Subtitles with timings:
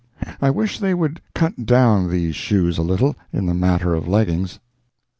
[0.41, 4.57] I wish they would cut down these shoes a little in the matter of leggings.